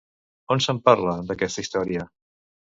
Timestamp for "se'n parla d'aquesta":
0.67-1.67